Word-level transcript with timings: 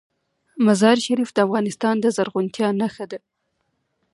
مزارشریف 0.65 1.29
د 1.33 1.37
افغانستان 1.45 1.95
د 1.99 2.05
زرغونتیا 2.15 2.67
نښه 2.79 3.05
ده. 3.11 3.19